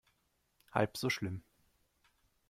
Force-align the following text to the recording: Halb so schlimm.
Halb 0.71 0.97
so 0.97 1.11
schlimm. 1.11 1.43